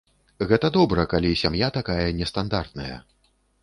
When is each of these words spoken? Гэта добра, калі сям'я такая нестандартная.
Гэта 0.51 0.71
добра, 0.77 1.05
калі 1.13 1.35
сям'я 1.43 1.71
такая 1.79 2.01
нестандартная. 2.25 2.95